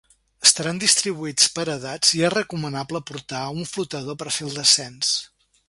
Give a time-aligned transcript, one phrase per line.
[0.49, 5.17] Estaran distribuïts per edats i es recomanable portar un flotador per fer el descens.